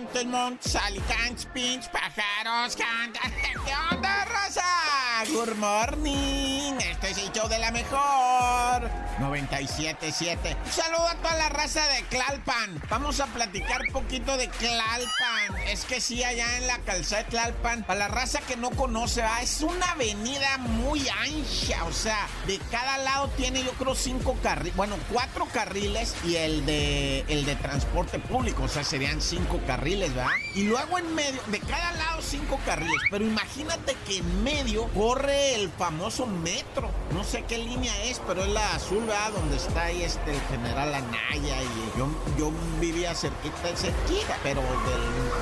Montes, 0.00 0.24
Montes, 0.24 0.76
Alicantes, 0.76 1.44
Pinch, 1.52 1.86
pájaros, 1.90 2.74
cantan. 2.74 3.30
¿Qué 3.66 3.72
onda, 3.94 4.24
raza? 4.24 4.62
Good 5.30 5.56
morning. 5.56 6.78
Es 7.10 7.18
el 7.18 7.48
de 7.48 7.58
la 7.58 7.72
mejor. 7.72 8.88
97.7. 9.18 10.56
Un 10.64 10.72
saludo 10.72 11.08
a 11.08 11.14
toda 11.16 11.34
la 11.34 11.48
raza 11.48 11.82
de 11.88 12.04
Clalpan. 12.04 12.80
Vamos 12.88 13.18
a 13.18 13.26
platicar 13.26 13.80
poquito 13.92 14.36
de 14.36 14.48
Clalpan. 14.48 15.56
Es 15.66 15.84
que 15.84 16.00
sí, 16.00 16.22
allá 16.22 16.58
en 16.58 16.68
la 16.68 16.78
calzada 16.78 17.24
de 17.24 17.30
Tlalpan, 17.30 17.82
para 17.82 17.98
la 17.98 18.08
raza 18.08 18.38
que 18.42 18.56
no 18.56 18.70
conoce, 18.70 19.24
es 19.42 19.60
una 19.60 19.90
avenida 19.90 20.56
muy 20.58 21.00
ancha. 21.08 21.84
O 21.84 21.92
sea, 21.92 22.28
de 22.46 22.60
cada 22.70 22.98
lado 22.98 23.28
tiene, 23.36 23.64
yo 23.64 23.72
creo, 23.72 23.96
cinco 23.96 24.36
carriles. 24.40 24.76
Bueno, 24.76 24.96
cuatro 25.12 25.46
carriles 25.52 26.14
y 26.24 26.36
el 26.36 26.64
de 26.64 27.24
el 27.26 27.44
de 27.44 27.56
transporte 27.56 28.20
público. 28.20 28.62
O 28.62 28.68
sea, 28.68 28.84
serían 28.84 29.20
cinco 29.20 29.60
carriles, 29.66 30.14
¿verdad? 30.14 30.30
Y 30.54 30.62
luego 30.62 30.96
en 30.96 31.12
medio, 31.12 31.42
de 31.48 31.58
cada 31.58 31.90
lado 31.92 32.22
cinco 32.22 32.60
carriles. 32.64 33.02
Pero 33.10 33.24
imagínate 33.24 33.96
que 34.06 34.18
en 34.18 34.44
medio 34.44 34.86
corre 34.94 35.56
el 35.56 35.70
famoso 35.70 36.24
metro. 36.26 36.99
No 37.12 37.24
sé 37.24 37.42
qué 37.42 37.58
línea 37.58 37.92
es, 38.04 38.20
pero 38.26 38.44
es 38.44 38.48
la 38.50 38.74
azul, 38.74 39.04
¿verdad? 39.04 39.32
Donde 39.32 39.56
está 39.56 39.84
ahí 39.84 40.02
este 40.02 40.32
el 40.32 40.40
general 40.42 40.94
Anaya. 40.94 41.62
Y 41.62 41.98
yo, 41.98 42.08
yo 42.38 42.52
vivía 42.80 43.14
cerquita, 43.14 43.74
cerquita, 43.74 44.36
pero 44.44 44.60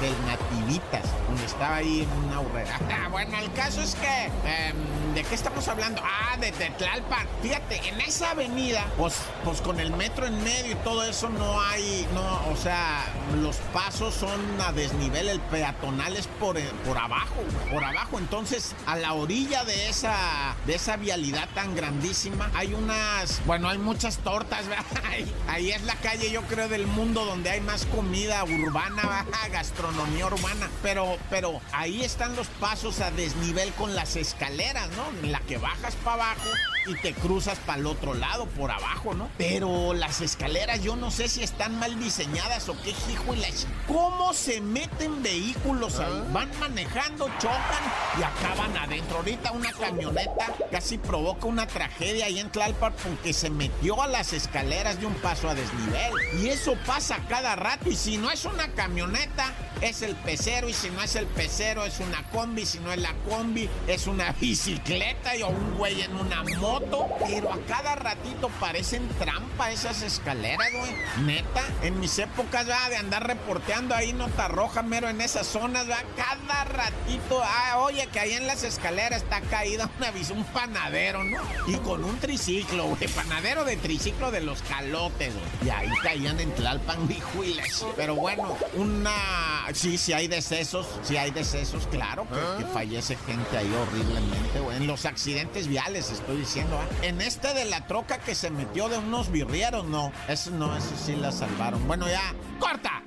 del, 0.01 0.13
Nativitas, 0.27 1.05
donde 1.27 1.45
estaba 1.45 1.77
ahí 1.77 2.09
una 2.27 2.41
urrera. 2.41 2.79
Bueno, 3.11 3.39
el 3.39 3.53
caso 3.53 3.81
es 3.81 3.95
que. 3.97 4.27
Em, 4.45 4.77
¿De 5.08 5.08
qué 5.29 5.35
estamos 5.35 5.69
hablando? 5.69 6.01
Ah, 6.05 6.37
de 6.39 6.53
Tetlalpan. 6.53 7.27
Fíjate, 7.43 7.89
en 7.89 8.01
esa 8.01 8.31
avenida, 8.31 8.87
pues, 8.97 9.17
pues 9.45 9.61
con 9.61 9.79
el 9.79 9.93
metro 9.93 10.27
en 10.27 10.43
medio 10.43 10.73
y 10.73 10.77
todo 10.77 11.05
eso 11.05 11.29
no 11.29 11.61
hay. 11.61 12.07
No, 12.15 12.51
o 12.51 12.57
sea, 12.57 13.05
los 13.43 13.57
pasos 13.73 14.15
son 14.15 14.41
a 14.61 14.73
desnivel, 14.73 15.29
el 15.29 15.41
peatonal 15.41 16.17
es 16.17 16.27
por, 16.27 16.59
por 16.85 16.97
abajo, 16.97 17.35
por 17.71 17.85
abajo. 17.85 18.19
Entonces, 18.19 18.75
a 18.87 18.97
la 18.97 19.13
orilla 19.13 19.65
de 19.65 19.89
esa, 19.89 20.55
de 20.67 20.75
esa 20.77 20.97
vialidad 20.97 21.49
tan 21.55 21.75
grandísima, 21.75 22.51
hay 22.55 22.73
unas. 22.73 23.45
Bueno, 23.45 23.69
hay 23.69 23.79
muchas 23.79 24.19
tortas, 24.19 24.67
¿verdad? 24.67 24.85
Ahí, 25.09 25.35
ahí 25.49 25.71
es 25.73 25.83
la 25.85 25.95
calle, 25.97 26.31
yo 26.31 26.43
creo, 26.43 26.69
del 26.69 26.87
mundo 26.87 27.25
donde 27.25 27.51
hay 27.51 27.61
más 27.61 27.87
comida 27.87 28.45
urbana, 28.45 29.25
gastronomía 29.51 30.27
urbana. 30.27 30.69
Pero, 30.83 31.17
pero 31.31 31.61
ahí 31.73 32.05
están 32.05 32.37
los 32.37 32.47
pasos 32.61 33.01
a 33.01 33.11
desnivel 33.11 33.73
con 33.73 33.95
las 33.97 34.17
escaleras, 34.17 34.89
¿no? 34.91 35.18
La 35.23 35.41
que 35.41 35.59
bajas 35.59 35.95
para 35.97 36.31
abajo 36.31 36.51
y 36.89 36.95
te 36.95 37.13
cruzas 37.15 37.59
para 37.59 37.79
el 37.79 37.87
otro 37.87 38.15
lado, 38.15 38.47
por 38.47 38.71
abajo, 38.71 39.15
¿no? 39.15 39.29
Pero 39.37 39.95
las 39.95 40.21
escaleras, 40.21 40.83
yo 40.83 40.97
no 40.97 41.11
sé 41.11 41.29
si 41.29 41.43
están 41.43 41.79
mal 41.79 41.99
diseñadas 41.99 42.69
o 42.69 42.81
qué 42.83 42.91
hijo 42.91 43.35
y 43.35 43.37
la 43.37 43.49
¿Cómo 43.87 44.35
se 44.35 44.61
meten 44.61 45.23
vehículos 45.23 45.99
ahí? 45.99 46.23
Ah. 46.27 46.31
Van 46.33 46.51
manejando, 46.61 47.27
chocan 47.39 47.83
y 48.19 48.23
acaban 48.23 48.77
adentro. 48.77 49.19
Ahorita 49.19 49.53
una 49.53 49.73
camioneta 49.73 50.55
casi 50.71 50.99
provoca 50.99 51.47
una 51.47 51.67
tragedia 51.67 52.27
ahí 52.27 52.39
en 52.39 52.51
Tlalpan 52.51 52.93
porque 53.03 53.33
se 53.33 53.51
metió 53.51 54.03
a 54.03 54.07
las 54.07 54.33
escaleras 54.33 55.01
de 55.01 55.07
un 55.07 55.15
paso 55.15 55.49
a 55.49 55.55
desnivel. 55.55 56.13
Y 56.41 56.49
eso 56.49 56.77
pasa 56.87 57.19
cada 57.29 57.57
rato. 57.57 57.89
Y 57.89 57.97
si 57.97 58.19
no 58.19 58.31
es 58.31 58.45
una 58.45 58.69
camioneta, 58.75 59.53
es 59.81 60.03
el 60.03 60.15
pecero. 60.17 60.69
Y 60.69 60.75
si 60.75 60.91
no 60.91 61.03
es 61.03 61.17
el 61.17 61.27
pecero, 61.27 61.85
es 61.85 62.01
una 62.01 62.23
combi. 62.31 62.67
Si 62.67 62.79
no 62.79 62.93
es 62.93 63.01
la 63.01 63.15
combi, 63.29 63.69
es 63.87 64.07
una 64.07 64.33
bicicleta 64.41 65.37
y, 65.37 65.43
o 65.43 65.49
un 65.49 65.77
güey 65.77 66.03
en 66.03 66.15
una 66.15 66.45
moto. 66.61 66.78
Pero 67.27 67.53
a 67.53 67.59
cada 67.67 67.95
ratito 67.97 68.49
parecen 68.61 69.09
trampa 69.19 69.71
esas 69.71 70.03
escaleras, 70.03 70.71
güey. 70.73 70.95
Neta, 71.25 71.63
en 71.83 71.99
mis 72.01 72.19
épocas 72.19 72.67
de 72.67 72.97
andar 72.97 73.27
reporteando 73.27 73.95
ahí 73.95 74.13
nota 74.13 74.49
roja, 74.49 74.83
mero 74.83 75.09
en 75.09 75.21
esas 75.21 75.47
zonas, 75.47 75.87
¿verdad? 75.87 76.05
cada 76.17 76.65
ratito. 76.65 77.41
Ah, 77.43 77.79
oye, 77.79 78.07
que 78.13 78.21
ahí 78.21 78.33
en 78.33 78.47
las 78.47 78.63
escaleras 78.63 79.23
está 79.23 79.41
caída 79.41 79.91
una 79.99 80.13
un 80.35 80.45
panadero, 80.45 81.25
¿no? 81.25 81.39
Y 81.67 81.77
con 81.77 82.05
un 82.05 82.19
triciclo, 82.19 82.85
güey. 82.87 83.09
Panadero 83.09 83.65
de 83.65 83.77
triciclo 83.77 84.31
de 84.31 84.41
los 84.41 84.63
calotes, 84.63 85.33
güey. 85.35 85.47
Y 85.65 85.71
ahí 85.71 85.91
caían 86.03 86.41
en 86.41 86.53
Tlalpan, 86.55 87.07
bijuiles. 87.09 87.85
Pero 87.97 88.15
bueno, 88.15 88.57
una. 88.75 89.67
Sí, 89.73 89.97
sí 89.99 90.13
hay 90.13 90.29
decesos. 90.29 90.87
Sí 91.03 91.17
hay 91.17 91.31
decesos, 91.31 91.87
claro, 91.87 92.27
que, 92.29 92.65
que 92.65 92.71
fallece 92.71 93.17
gente 93.27 93.57
ahí 93.57 93.73
horriblemente, 93.73 94.61
güey. 94.61 94.77
En 94.77 94.87
los 94.87 95.07
accidentes 95.07 95.69
viales, 95.69 96.11
estoy 96.11 96.39
diciendo, 96.39 96.68
En 97.03 97.21
este 97.21 97.55
de 97.55 97.65
la 97.65 97.87
troca 97.87 98.19
que 98.19 98.35
se 98.35 98.51
metió 98.51 98.89
de 98.89 98.99
unos 98.99 99.31
birrieros, 99.31 99.85
no. 99.85 100.13
Eso 100.29 100.51
no, 100.51 100.77
eso 100.77 100.95
sí 101.05 101.17
la 101.17 101.33
salvaron. 101.33 101.87
Bueno, 101.87 102.09
ya, 102.09 102.35
corta. 102.59 103.03